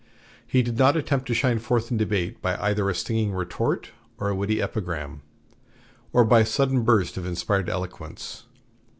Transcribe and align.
He 0.47 0.63
did 0.63 0.79
not 0.79 0.97
attempt 0.97 1.27
to 1.27 1.35
shine 1.35 1.59
forth 1.59 1.91
in 1.91 1.97
debate 1.97 2.41
by 2.41 2.57
either 2.57 2.89
a 2.89 2.95
stinging 2.95 3.33
retort 3.35 3.91
or 4.17 4.29
a 4.29 4.35
witty 4.35 4.59
epigram, 4.59 5.21
or 6.11 6.25
by 6.25 6.39
a 6.39 6.45
sudden 6.47 6.81
burst 6.81 7.17
of 7.17 7.25
inspired 7.27 7.69
eloquence. 7.69 8.45